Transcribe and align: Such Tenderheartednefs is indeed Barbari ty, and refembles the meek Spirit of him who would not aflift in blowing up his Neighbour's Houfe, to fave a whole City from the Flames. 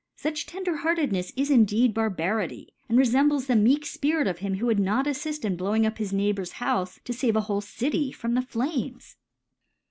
Such 0.15 0.47
Tenderheartednefs 0.47 1.31
is 1.35 1.51
indeed 1.51 1.93
Barbari 1.93 2.47
ty, 2.49 2.67
and 2.89 2.97
refembles 2.97 3.45
the 3.45 3.55
meek 3.55 3.85
Spirit 3.85 4.25
of 4.25 4.39
him 4.39 4.55
who 4.55 4.65
would 4.65 4.79
not 4.79 5.05
aflift 5.05 5.45
in 5.45 5.55
blowing 5.55 5.85
up 5.85 5.99
his 5.99 6.11
Neighbour's 6.11 6.53
Houfe, 6.53 7.03
to 7.03 7.13
fave 7.13 7.35
a 7.35 7.41
whole 7.41 7.61
City 7.61 8.11
from 8.11 8.33
the 8.33 8.41
Flames. 8.41 9.15